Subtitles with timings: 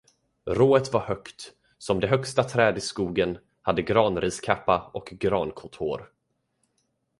[0.47, 6.11] Rået var högt, som det högsta träd i skogen, hade granriskappa och grankotthår.